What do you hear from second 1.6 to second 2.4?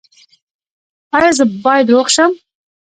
باید روغ شم؟